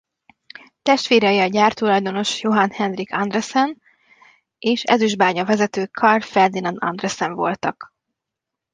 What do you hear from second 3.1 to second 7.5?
Andresen és az ezüstbánya-vezető Carl Ferdinand Andresen